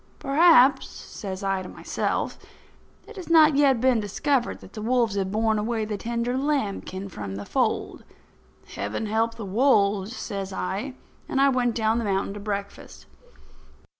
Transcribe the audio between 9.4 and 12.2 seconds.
wolves!" says I, and I went down the